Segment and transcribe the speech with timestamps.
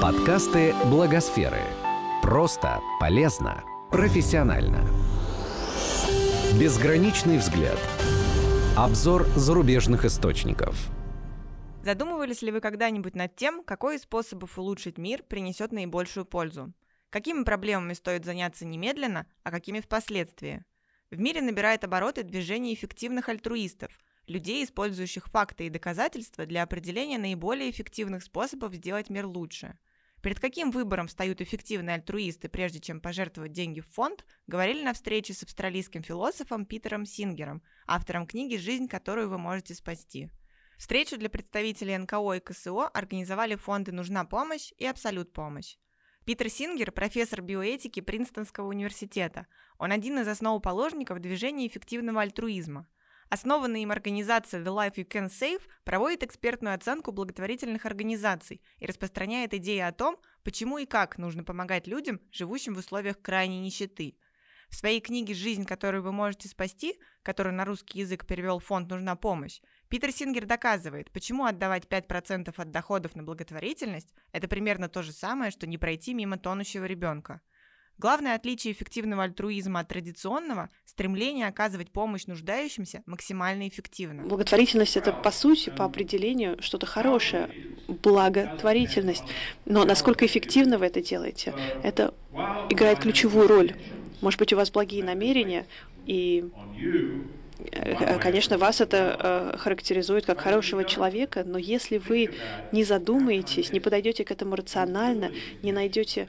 [0.00, 1.60] Подкасты Благосферы.
[2.22, 4.88] Просто, полезно, профессионально.
[6.58, 7.78] Безграничный взгляд.
[8.78, 10.74] Обзор зарубежных источников.
[11.84, 16.72] Задумывались ли вы когда-нибудь над тем, какой из способов улучшить мир принесет наибольшую пользу?
[17.10, 20.64] Какими проблемами стоит заняться немедленно, а какими впоследствии?
[21.10, 23.92] В мире набирает обороты движение эффективных альтруистов,
[24.26, 29.76] людей, использующих факты и доказательства для определения наиболее эффективных способов сделать мир лучше.
[30.22, 35.32] Перед каким выбором встают эффективные альтруисты, прежде чем пожертвовать деньги в фонд, говорили на встрече
[35.32, 40.28] с австралийским философом Питером Сингером, автором книги «Жизнь, которую вы можете спасти».
[40.76, 45.76] Встречу для представителей НКО и КСО организовали фонды «Нужна помощь» и «Абсолют помощь».
[46.26, 49.46] Питер Сингер– профессор биоэтики Принстонского университета.
[49.78, 52.86] Он один из основоположников движения эффективного альтруизма.
[53.30, 59.54] Основанная им организация The Life You Can Save проводит экспертную оценку благотворительных организаций и распространяет
[59.54, 64.18] идеи о том, почему и как нужно помогать людям, живущим в условиях крайней нищеты.
[64.68, 69.14] В своей книге «Жизнь, которую вы можете спасти», которую на русский язык перевел фонд «Нужна
[69.14, 75.12] помощь», Питер Сингер доказывает, почему отдавать 5% от доходов на благотворительность– это примерно то же
[75.12, 77.40] самое, что не пройти мимо тонущего ребенка.
[78.00, 84.22] Главное отличие эффективного альтруизма от традиционного– стремление оказывать помощь нуждающимся максимально эффективно.
[84.22, 87.50] Благотворительность– это, по сути, по определению, что-то хорошее,
[87.88, 89.24] благотворительность.
[89.66, 92.14] Но насколько эффективно вы это делаете, это
[92.70, 93.76] играет ключевую роль.
[94.22, 95.66] Может быть, у вас благие намерения,
[96.06, 96.48] и
[97.72, 102.30] Э, конечно, вас это э, характеризует как хорошего человека, но если вы
[102.72, 105.30] не задумаетесь, не подойдете к этому рационально,
[105.62, 106.28] не найдете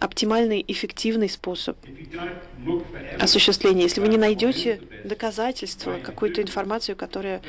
[0.00, 1.76] оптимальный, эффективный способ
[3.18, 7.42] осуществления, если вы не найдете доказательства, какую-то информацию, которая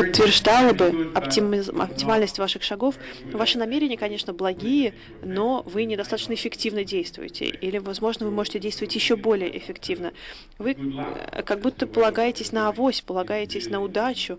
[0.00, 2.94] подтверждало бы оптимальность ваших шагов.
[3.32, 7.44] Ваши намерения, конечно, благие, но вы недостаточно эффективно действуете.
[7.46, 10.12] Или, возможно, вы можете действовать еще более эффективно.
[10.58, 14.38] Вы э, как будто полагаетесь на авось, полагаетесь на удачу,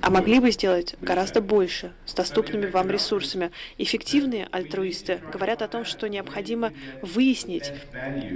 [0.00, 3.50] а могли бы сделать гораздо больше с доступными вам ресурсами.
[3.78, 6.72] Эффективные альтруисты говорят о том, что необходимо
[7.02, 7.72] выяснить,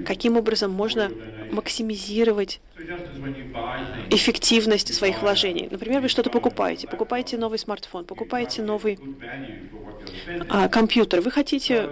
[0.07, 1.11] каким образом можно
[1.51, 2.61] максимизировать
[4.11, 5.69] эффективность своих вложений.
[5.71, 8.99] Например, вы что-то покупаете, покупаете новый смартфон, покупаете новый
[10.49, 11.21] а, компьютер.
[11.21, 11.89] Вы хотите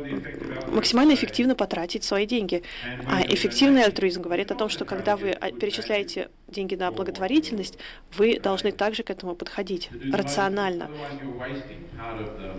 [0.69, 2.63] максимально эффективно потратить свои деньги.
[3.07, 7.79] А эффективный альтруизм говорит о том, что когда вы а, перечисляете деньги на благотворительность,
[8.17, 10.91] вы должны также к этому подходить рационально.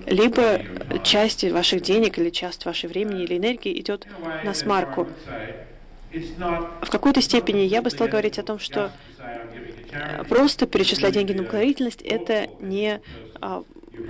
[0.05, 0.61] Либо
[1.03, 4.07] часть ваших денег или часть вашей времени или энергии идет
[4.43, 5.07] на смарку.
[6.81, 8.91] В какой-то степени я бы стал говорить о том, что
[9.91, 13.01] э, просто перечислять деньги на благотворительность– это не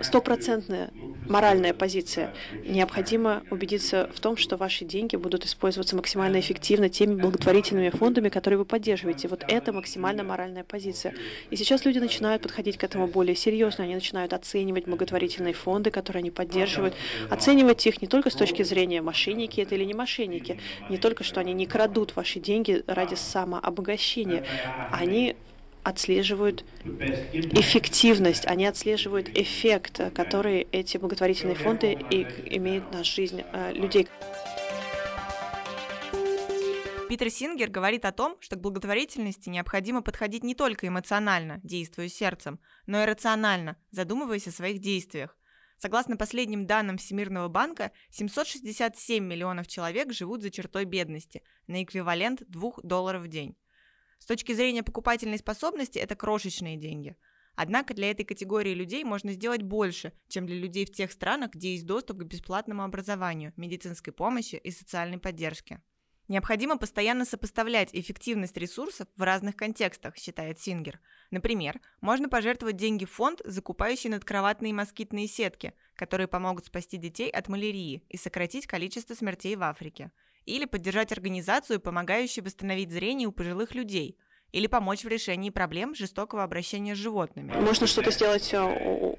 [0.01, 0.91] стопроцентная
[1.28, 2.34] моральная позиция.
[2.66, 8.59] Необходимо убедиться в том, что ваши деньги будут использоваться максимально эффективно теми благотворительными фондами, которые
[8.59, 9.28] вы поддерживаете.
[9.28, 11.13] Вот это максимально моральная позиция.
[11.50, 13.84] И сейчас люди начинают подходить к этому более серьезно.
[13.84, 16.94] Они начинают оценивать благотворительные фонды, которые они поддерживают,
[17.29, 20.59] оценивать их не только с точки зрения мошенники это или не мошенники,
[20.90, 24.46] не только что они не крадут ваши деньги ради самообогащения,
[24.91, 25.35] они
[25.85, 34.07] отслеживают эффективность, они отслеживают эффект, который эти благотворительные фонды имеют на жизнь э, людей.
[37.07, 42.59] Питер Сингер говорит о том, что к благотворительности необходимо подходить не только эмоционально, действуя сердцем,
[42.88, 45.38] но и рационально, задумываясь о своих действиях.
[45.78, 52.72] Согласно последним данным Всемирного банка, 767 миллионов человек живут за чертой бедности, на эквивалент 2
[52.81, 53.56] долларов в день.
[54.25, 57.16] С точки зрения покупательной способности это крошечные деньги.
[57.53, 61.74] Однако для этой категории людей можно сделать больше, чем для людей в тех странах, где
[61.74, 65.80] есть доступ к бесплатному образованию, медицинской помощи и социальной поддержке.
[66.28, 71.00] Необходимо постоянно сопоставлять эффективность ресурсов в разных контекстах, считает Сингер.
[71.31, 77.47] Например, можно пожертвовать деньги в фонд, закупающий надкроватные москитные сетки, которые помогут спасти детей от
[77.47, 80.11] малярии и сократить количество смертей в Африке–
[80.46, 84.17] или поддержать организацию, помогающую восстановить зрение у пожилых людей,
[84.52, 87.53] или помочь в решении проблем жестокого обращения с животными.
[87.53, 89.16] Можно что-то сделать э,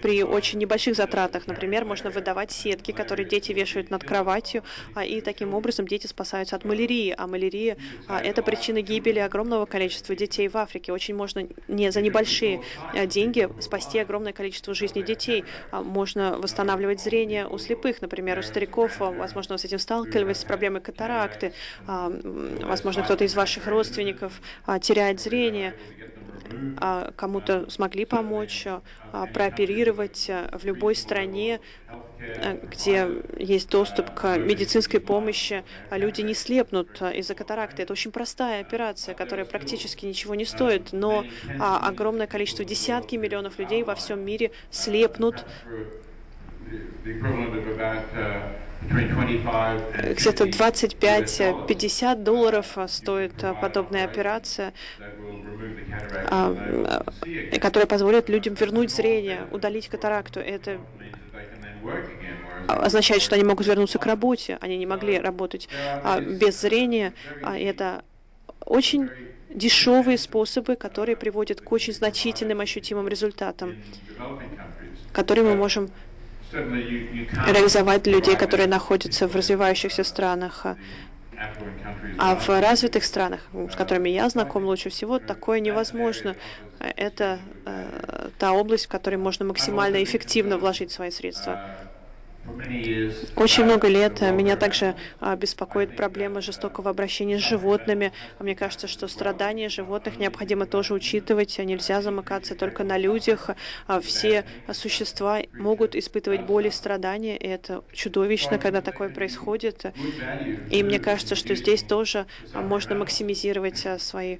[0.00, 1.46] при очень небольших затратах.
[1.46, 4.62] Например, можно выдавать сетки, которые дети вешают над кроватью,
[4.94, 7.14] а, и таким образом дети спасаются от малярии.
[7.16, 10.92] А малярия а,– это причина гибели огромного количества детей в Африке.
[10.92, 12.62] Очень можно не за небольшие
[12.94, 15.44] а, деньги спасти огромное количество жизней детей.
[15.72, 18.98] Можно восстанавливать зрение у слепых, например, у стариков.
[18.98, 21.52] Возможно, с этим сталкивались, с проблемой катаракты.
[21.86, 24.40] Возможно, кто-то из ваших родственников
[24.80, 25.74] теряет зрение.
[26.78, 31.60] А, кому-то смогли помочь, а, прооперировать в любой стране,
[32.62, 33.08] где
[33.38, 37.82] есть доступ к медицинской помощи, люди не слепнут из-за катаракты.
[37.82, 41.24] Это очень простая операция, которая практически ничего не стоит, но
[41.60, 45.44] огромное количество, десятки миллионов людей во всем мире слепнут
[50.14, 54.72] где-то 25-50 долларов стоит подобная операция,
[56.30, 57.02] а,
[57.60, 60.40] которая позволит людям вернуть зрение, удалить катаракту.
[60.40, 60.78] Это
[62.66, 64.58] означает, что они могут вернуться к работе.
[64.60, 65.68] Они не могли работать
[66.02, 67.14] а, без зрения.
[67.42, 68.04] А это
[68.64, 69.10] очень
[69.50, 73.76] дешевые способы, которые приводят к очень значительным ощутимым результатам,
[75.12, 75.90] которые мы можем
[76.52, 80.66] реализовать людей, которые находятся в развивающихся странах.
[82.18, 86.34] А в развитых странах, с которыми я знаком лучше всего, такое невозможно.
[86.80, 91.60] Это э, та область, в которой можно максимально эффективно вложить свои средства.
[93.36, 98.12] Очень много лет меня также а, беспокоит проблема жестокого обращения с животными.
[98.38, 101.58] Мне кажется, что страдания животных необходимо тоже учитывать.
[101.58, 103.50] Нельзя замыкаться только на людях.
[103.86, 109.86] А все существа могут испытывать боли и страдания, и это чудовищно, когда такое происходит.
[110.70, 114.38] И мне кажется, что здесь тоже можно максимизировать свои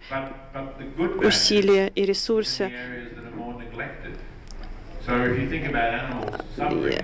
[1.22, 2.72] усилия и ресурсы.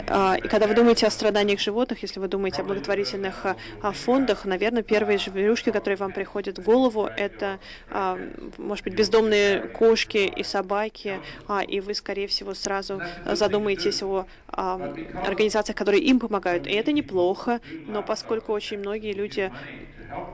[0.09, 3.47] А, и когда вы думаете о страданиях животных, если вы думаете о благотворительных
[3.93, 7.59] фондах, наверное, первые зверюшки, которые вам приходят в голову, это,
[7.91, 8.19] а,
[8.59, 15.77] может быть, бездомные кошки и собаки, а, и вы, скорее всего, сразу задумаетесь о организациях,
[15.77, 16.67] которые им помогают.
[16.67, 19.51] И это неплохо, но поскольку очень многие люди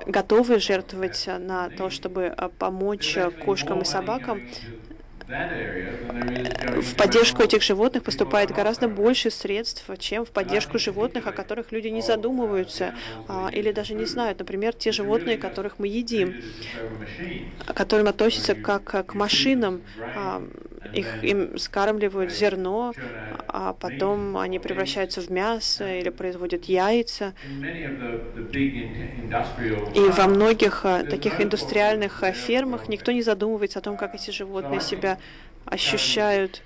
[0.07, 4.43] готовы жертвовать на то, чтобы помочь кошкам и собакам,
[6.81, 11.89] в поддержку этих животных поступает гораздо больше средств, чем в поддержку животных, о которых люди
[11.89, 12.95] не задумываются
[13.27, 14.39] а, или даже не знают.
[14.39, 16.37] Например, те животные, которых мы едим,
[17.59, 19.83] к которым относятся как к машинам.
[20.93, 22.97] Их им скармливают зерно,
[23.31, 27.35] а потом они превращаются в мясо или производят яйца.
[29.93, 34.31] И во многих а, таких индустриальных а, фермах никто не задумывается о том, как эти
[34.31, 35.19] животные себя
[35.65, 36.65] ощущают.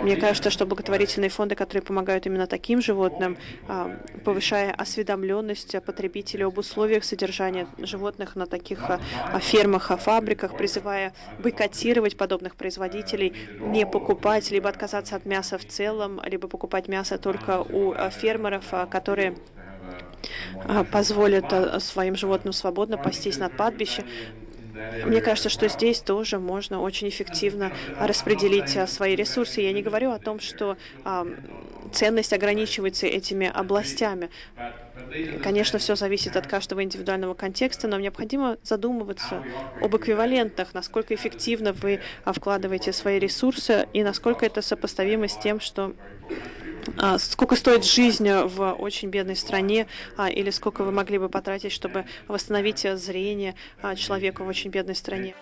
[0.00, 3.36] Мне кажется, что благотворительные фонды, которые помогают именно таким животным,
[3.68, 3.90] а,
[4.24, 8.98] повышая осведомленность потребителей об условиях содержания животных на таких а,
[9.40, 16.48] фермах, фабриках, призывая бойкотировать подобных производителей, не покупать, либо отказаться от мяса в целом, либо
[16.48, 19.36] покупать мясо только у а, фермеров, которые
[20.90, 21.52] позволят
[21.82, 24.04] своим животным свободно пастись на падбище.
[25.04, 29.60] Мне кажется, что здесь тоже можно очень эффективно распределить а, свои ресурсы.
[29.60, 31.26] Я не говорю о том, что а,
[31.92, 34.30] ценность ограничивается этими областями.
[35.42, 39.42] Конечно, все зависит от каждого индивидуального контекста, но необходимо задумываться
[39.80, 45.60] об эквивалентах, насколько эффективно вы а, вкладываете свои ресурсы и насколько это сопоставимо с тем,
[45.60, 45.94] что
[47.18, 49.86] сколько стоит жизнь в очень бедной стране,
[50.16, 54.94] а, или сколько вы могли бы потратить, чтобы восстановить зрение а, человека в очень бедной
[54.94, 55.34] стране.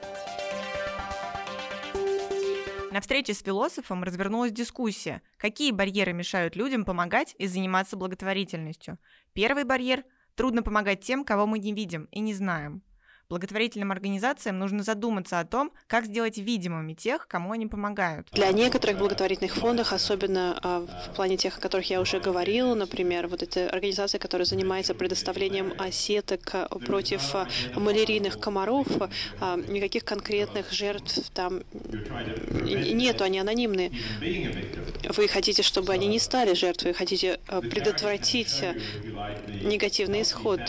[2.90, 8.98] На встрече с философом развернулась дискуссия, какие барьеры мешают людям помогать и заниматься благотворительностью.
[9.34, 12.82] Первый барьер– трудно помогать тем, кого мы не видим и не знаем
[13.28, 18.28] благотворительным организациям нужно задуматься о том, как сделать видимыми тех, кому они помогают.
[18.32, 23.28] Для некоторых благотворительных фондов, особенно а, в плане тех, о которых я уже говорила, например,
[23.28, 28.86] вот эта организация, которая занимается предоставлением сеток а, против а, малярийных комаров,
[29.68, 31.62] никаких конкретных жертв там
[32.62, 33.92] нету, они анонимные.
[35.16, 38.64] Вы хотите, чтобы они не стали жертвой, хотите предотвратить
[39.62, 40.60] негативный исход.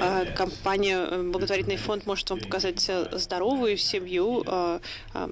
[0.00, 4.42] А, компания, э, благотворительный фонд может вам показать э, здоровую семью.
[4.46, 4.80] А,
[5.12, 5.30] а,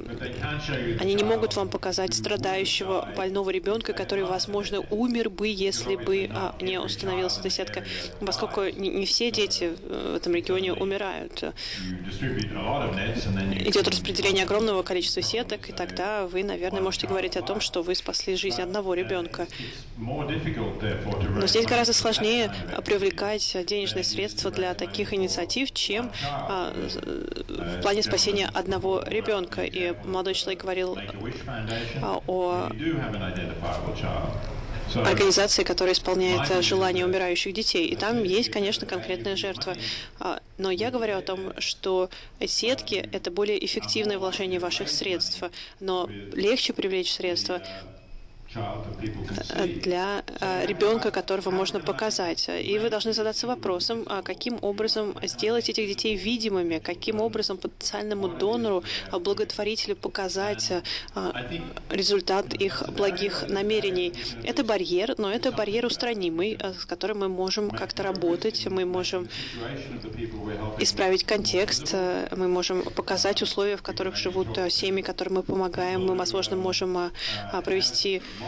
[1.01, 6.29] они не могут вам показать страдающего больного ребенка, который, возможно, умер бы, если бы
[6.61, 7.85] не установилась эта сетка,
[8.21, 11.43] поскольку не все дети э, в этом регионе умирают.
[13.67, 17.95] Идет распределение огромного количества сеток, и тогда вы, наверное, можете говорить о том, что вы
[17.95, 19.47] спасли жизнь одного ребенка.
[19.97, 22.53] Но здесь гораздо сложнее
[22.85, 26.73] привлекать денежные средства для таких инициатив, чем а,
[27.49, 29.63] в плане спасения одного ребенка.
[29.63, 30.99] И молодой человек говорил
[32.03, 32.69] а, о
[34.95, 37.87] организации, которая исполняет э, желания умирающих детей.
[37.89, 39.77] И там есть, конечно, конкретная жертва.
[40.19, 42.09] А, но я говорю о том, что
[42.47, 45.43] сетки— это более эффективное вложение ваших средств,
[45.79, 47.61] но легче привлечь средства
[49.83, 52.49] для э, ребенка, которого можно показать.
[52.49, 58.29] И вы должны задаться вопросом, а каким образом сделать этих детей видимыми, каким образом потенциальному
[58.29, 60.73] донору, благотворителю показать
[61.15, 61.33] а,
[61.91, 64.13] результат их благих намерений.
[64.45, 69.29] Это барьер, но это барьер устранимый, с которым мы можем как-то работать, мы можем
[70.79, 71.95] исправить контекст,
[72.37, 77.11] мы можем показать условия, в которых живут семьи, которым мы помогаем, мы, возможно, можем
[77.65, 78.23] провести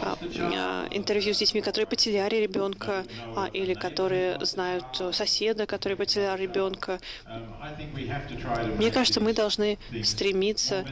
[0.91, 3.05] интервью с детьми, которые потеряли ребенка,
[3.35, 6.99] а, или которые знают соседа, который потерял ребенка.
[8.77, 10.85] Мне кажется, мы должны стремиться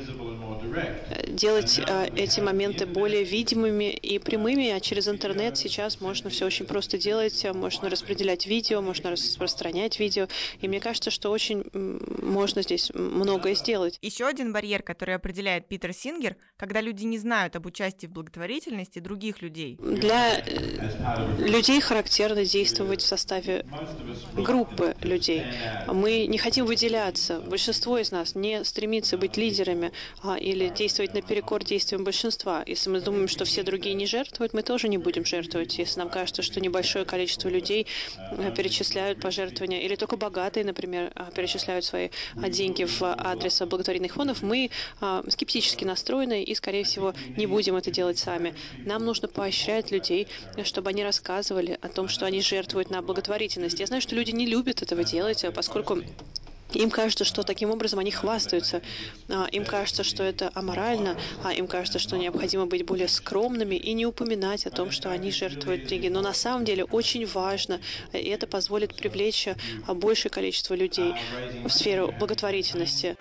[1.11, 6.45] э, делать а, эти моменты более видимыми и прямыми, а через интернет сейчас можно все
[6.45, 10.27] очень просто делать, можно распределять видео, можно распространять видео,
[10.61, 13.97] и мне кажется, что очень можно здесь многое сделать.
[14.01, 18.88] Еще один барьер, который определяет Питер Сингер, когда люди не знают об участии в благотворительности,
[18.97, 19.77] и других людей?
[19.79, 23.65] Для э, людей характерно действовать в составе
[24.35, 25.43] группы людей.
[25.87, 27.39] Мы не хотим выделяться.
[27.41, 29.91] Большинство из нас не стремится быть лидерами
[30.23, 32.63] а, или действовать наперекор действиям большинства.
[32.65, 35.77] Если мы думаем, что все другие не жертвуют, мы тоже не будем жертвовать.
[35.77, 37.87] Если нам кажется, что небольшое количество людей
[38.31, 44.13] э, перечисляют пожертвования, или только богатые, например, а, перечисляют свои а, деньги в адрес благотворительных
[44.13, 44.69] фондов, мы
[45.27, 48.53] скептически настроены и, скорее всего, не будем это делать сами.
[48.85, 50.27] Нам нужно поощрять людей,
[50.63, 53.79] чтобы они рассказывали о том, что они жертвуют на благотворительность.
[53.79, 55.99] Я знаю, что люди не любят этого делать, поскольку
[56.73, 58.81] им кажется, что таким образом они хвастаются.
[59.27, 63.93] А, им кажется, что это аморально, а им кажется, что необходимо быть более скромными и
[63.93, 66.09] не упоминать о том, что они жертвуют деньги.
[66.09, 67.79] Но на самом деле очень важно,
[68.13, 69.47] и это позволит привлечь
[69.87, 71.13] а, большее количество людей
[71.63, 73.17] в сферу благотворительности.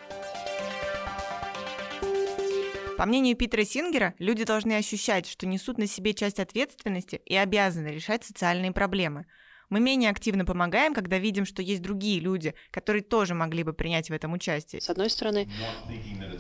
[2.99, 7.87] По мнению Питера Сингера, люди должны ощущать, что несут на себе часть ответственности и обязаны
[7.91, 9.27] решать социальные проблемы.
[9.71, 14.09] Мы менее активно помогаем, когда видим, что есть другие люди, которые тоже могли бы принять
[14.09, 14.81] в этом участие.
[14.81, 15.49] С одной стороны,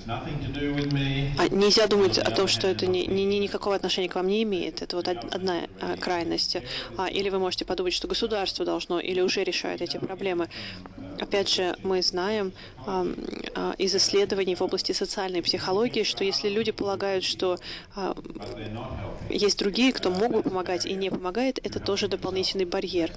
[0.07, 4.43] а нельзя думать о том, что это ни, ни, ни никакого отношения к вам не
[4.43, 4.83] имеет.
[4.83, 6.57] Это вот одна а, крайность.
[6.97, 10.49] А, или вы можете подумать, что государство должно или уже решает эти проблемы.
[11.21, 12.53] Опять же, мы знаем
[12.87, 13.07] а,
[13.77, 17.59] из исследований в области социальной психологии, что если люди полагают, что
[17.95, 18.17] а,
[19.29, 23.13] есть другие, кто мог бы помогать и не помогает, это тоже дополнительный барьер.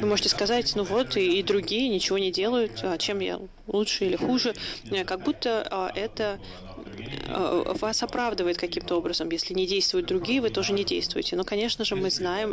[0.00, 4.06] Вы можете сказать, ну вот, и, и другие ничего не делают, а чем я лучше
[4.06, 4.54] или хуже,
[5.06, 6.38] как будто это
[7.80, 9.30] вас оправдывает каким-то образом.
[9.30, 11.36] Если не действуют другие, вы тоже не действуете.
[11.36, 12.52] Но, конечно же, мы знаем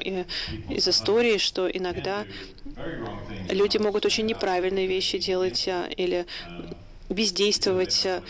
[0.70, 2.26] из истории, что иногда
[3.50, 6.26] люди могут очень неправильные вещи делать а, или
[7.10, 8.22] бездействовать а,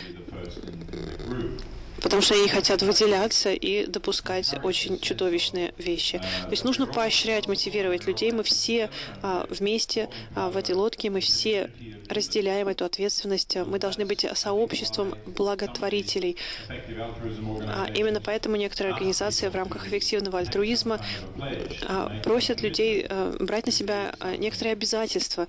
[2.02, 6.18] потому что они хотят выделяться и допускать очень чудовищные вещи.
[6.18, 8.32] То есть нужно поощрять, мотивировать людей.
[8.32, 8.90] Мы все
[9.22, 11.70] а, вместе а, в этой лодке, мы все
[12.10, 13.56] разделяем эту ответственность.
[13.56, 16.38] Мы должны быть сообществом благотворителей.
[16.70, 21.00] А, именно поэтому некоторые организации в рамках эффективного альтруизма
[21.88, 25.48] а, просят людей а, брать на себя а, некоторые обязательства,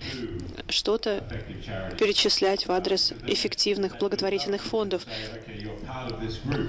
[0.69, 1.25] что-то
[1.99, 5.07] перечислять в адрес эффективных благотворительных фондов.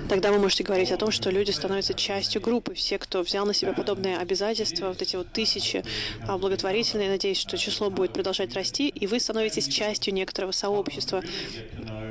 [0.09, 2.73] Тогда вы можете говорить о том, что люди становятся частью группы.
[2.73, 5.83] Все, кто взял на себя подобные обязательства, вот эти вот тысячи
[6.27, 11.23] а, благотворительные, надеюсь, что число будет продолжать расти, и вы становитесь частью некоторого сообщества.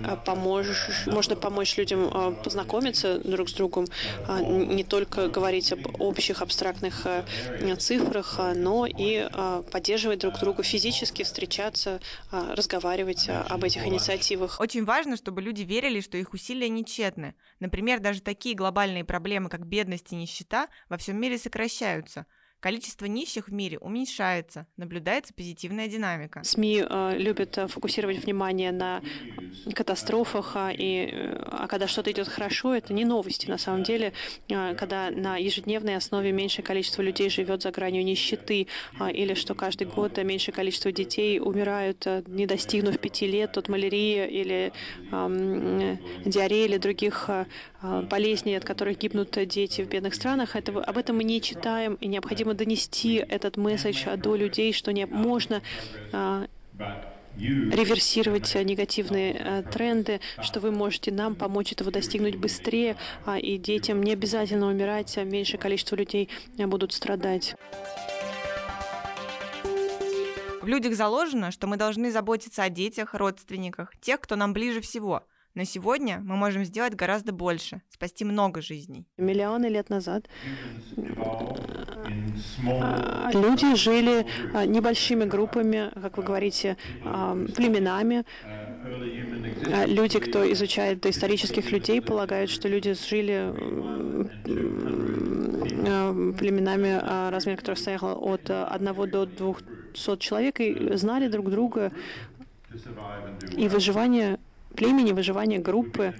[0.04, 3.86] А, Поможешь, можно помочь людям а, познакомиться друг с другом,
[4.28, 7.06] не только говорить об общих абстрактных
[7.78, 9.28] цифрах, но и
[9.70, 14.60] поддерживать друг друга физически, встречаться, разговаривать об этих инициативах.
[14.60, 17.34] Очень важно, чтобы люди верили, что их усилия нечетны.
[17.60, 22.26] Например, даже такие глобальные проблемы, как бедность и нищета, во всем мире сокращаются–
[22.62, 26.44] Количество нищих в мире уменьшается, наблюдается позитивная динамика.
[26.44, 29.02] СМИ э, любят э, фокусировать внимание на
[29.74, 33.50] катастрофах, а, и, э, а когда что-то идет хорошо, это не новости.
[33.50, 34.12] На самом деле,
[34.48, 38.68] э, когда на ежедневной основе меньшее количество людей живет за гранью нищеты,
[39.00, 43.68] э, или что каждый год меньшее количество детей умирают, э, не достигнув пяти лет от
[43.68, 44.72] малярии или
[45.10, 47.44] э, диареи или других э,
[48.08, 52.06] болезней, от которых гибнут дети в бедных странах, это, об этом мы не читаем, и
[52.06, 55.62] необходимо донести этот месседж до людей, что не можно
[56.12, 56.46] а,
[57.36, 64.12] реверсировать негативные тренды, что вы можете нам помочь этого достигнуть быстрее, а, и детям не
[64.12, 66.28] обязательно умирать, а меньшее количество людей
[66.58, 67.54] будут страдать.
[70.62, 75.24] В людях заложено, что мы должны заботиться о детях, родственниках, тех, кто нам ближе всего.
[75.54, 79.06] Но сегодня мы можем сделать гораздо больше, спасти много жизней.
[79.18, 80.26] Миллионы лет назад
[82.66, 88.24] а, люди жили а, небольшими группами, как вы говорите, а, племенами.
[89.86, 93.52] Люди, кто изучает доисторических людей, полагают, что люди жили
[96.38, 101.92] племенами, размер которых стоял от 1 до 200 человек, и знали друг друга.
[103.56, 104.38] И выживание
[104.72, 106.14] племени, выживание группы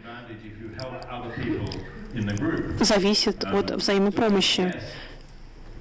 [2.81, 4.75] зависит от взаимопомощи.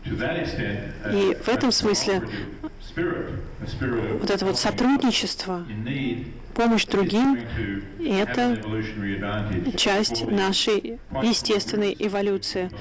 [0.04, 2.24] И в этом смысле
[4.20, 5.64] вот это вот сотрудничество,
[6.56, 7.40] помощь другим—
[8.00, 8.58] это
[9.78, 12.72] часть нашей естественной эволюции.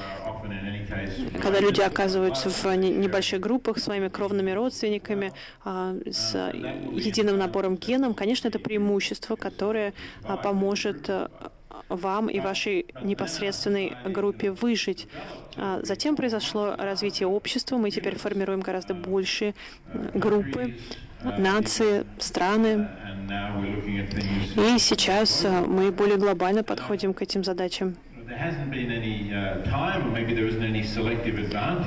[1.43, 5.33] Когда люди оказываются в небольших группах своими кровными родственниками,
[5.65, 6.35] а, с
[6.93, 11.31] единым набором генов, конечно, это преимущество, которое а, поможет а,
[11.89, 15.09] вам и вашей непосредственной группе выжить.
[15.83, 19.55] Затем произошло развитие общества, мы теперь формируем гораздо больше
[20.15, 20.77] группы,
[21.25, 22.89] нации, страны.
[24.57, 27.97] И сейчас мы более глобально подходим к этим задачам.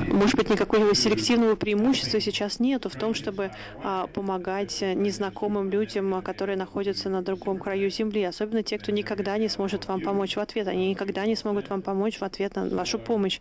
[0.07, 3.50] Может быть, никакого селективного преимущества сейчас нету в том, чтобы
[3.83, 9.50] а, помогать незнакомым людям, которые находятся на другом краю Земли, особенно те, кто никогда не
[9.50, 10.67] сможет вам помочь в ответ.
[10.67, 13.39] Они никогда не смогут вам помочь в ответ на вашу помощь.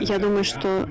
[0.00, 0.88] Я думаю, что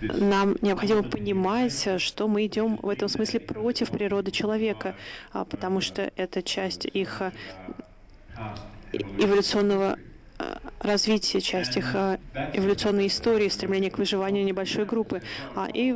[0.00, 4.94] нам необходимо понимать, что мы идем в этом смысле против природы человека,
[5.32, 7.22] а, потому что это часть их
[8.92, 9.98] эволюционного
[10.38, 12.18] э, развития, часть их э,
[12.52, 15.22] эволюционной истории, стремление к выживанию небольшой группы.
[15.54, 15.92] А, и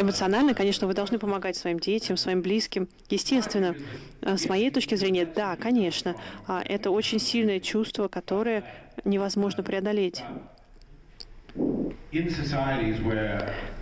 [0.00, 2.88] эмоционально, конечно, вы должны помогать своим детям, своим близким.
[3.10, 3.74] Естественно,
[4.20, 6.14] э, с моей точки зрения, да, конечно,
[6.46, 8.64] а, это очень сильное чувство, которое
[9.04, 10.22] невозможно преодолеть.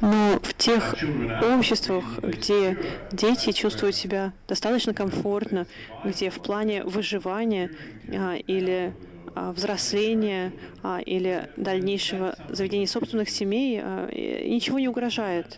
[0.00, 0.94] Но в тех
[1.42, 2.76] обществах, где
[3.12, 5.66] дети чувствуют себя достаточно комфортно,
[6.04, 7.70] где в плане выживания
[8.08, 8.94] а, или
[9.34, 15.56] а, взросления а, или дальнейшего заведения собственных семей а, ничего не угрожает.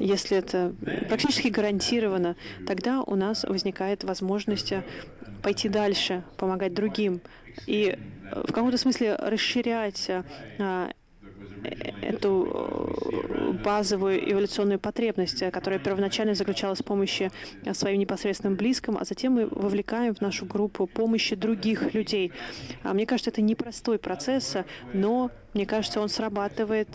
[0.00, 0.74] Если это
[1.08, 4.72] практически гарантировано, тогда у нас возникает возможность
[5.46, 7.20] пойти дальше, помогать другим.
[7.68, 7.96] И
[8.32, 10.10] в каком-то смысле расширять
[12.02, 17.30] эту э, базовую эволюционную потребность, которая первоначально заключалась в помощи
[17.74, 22.32] своим непосредственным близким, а затем мы вовлекаем в нашу группу помощи других людей.
[22.82, 24.56] А мне кажется, это непростой процесс,
[24.92, 26.88] но мне кажется, он срабатывает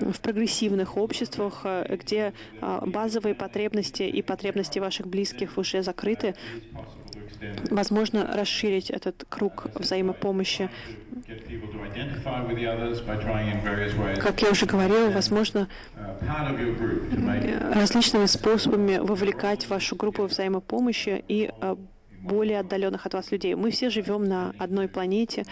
[0.00, 6.34] в прогрессивных обществах, где базовые потребности и потребности ваших близких уже закрыты
[7.70, 10.70] возможно расширить этот круг взаимопомощи.
[14.20, 15.68] Как я уже говорил, возможно
[17.74, 21.76] различными способами вовлекать вашу группу взаимопомощи и э,
[22.28, 23.54] более отдаленных от вас людей.
[23.54, 25.44] Мы все живем на одной планете,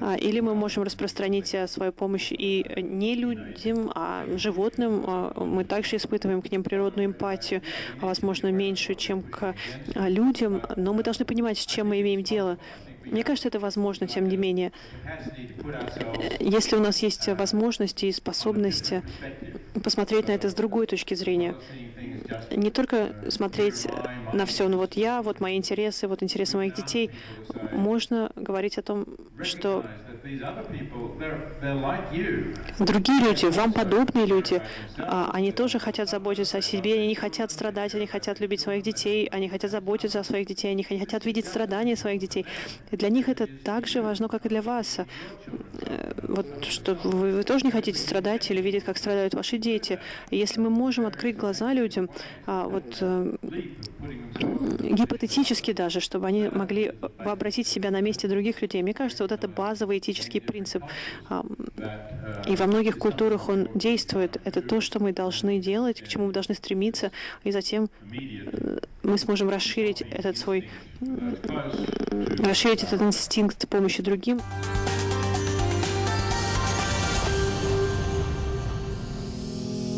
[0.00, 5.04] а, или мы можем распространить э, свою помощь и не людям, а животным.
[5.06, 7.62] А, мы также испытываем к ним природную эмпатию,
[8.00, 9.54] а, возможно, меньше, чем к
[9.94, 12.58] людям, но мы должны понимать, с чем мы имеем дело.
[13.04, 14.72] Мне кажется, это возможно, тем не менее.
[16.38, 19.02] Если у нас есть возможности и способности
[19.82, 21.56] посмотреть на это с другой точки зрения,
[22.50, 23.86] не только смотреть
[24.32, 27.10] на все, ну вот я, вот мои интересы, вот интересы моих детей,
[27.72, 29.06] можно говорить о том,
[29.42, 29.84] что
[32.78, 34.60] другие люди, вам подобные люди,
[34.98, 38.82] а, они тоже хотят заботиться о себе, они не хотят страдать, они хотят любить своих
[38.82, 42.44] детей, они хотят заботиться о своих детей, они хотят видеть страдания своих детей.
[42.90, 44.98] И для них это так же важно, как и для вас.
[44.98, 49.98] Э, вот что вы, вы тоже не хотите страдать или видеть, как страдают ваши дети.
[50.30, 52.10] Если мы можем открыть глаза людям,
[52.46, 53.36] а, вот э,
[54.80, 58.82] гипотетически даже, чтобы они могли вообразить себя на месте других людей.
[58.82, 60.82] Мне кажется, вот это базовый этический принцип.
[62.46, 64.40] И во многих культурах он действует.
[64.44, 67.12] Это то, что мы должны делать, к чему мы должны стремиться,
[67.44, 70.68] и затем э, мы сможем расширить этот свой,
[71.00, 74.40] расширить этот инстинкт помощи другим.